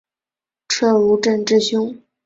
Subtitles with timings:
[0.67, 2.01] 车汝震之兄。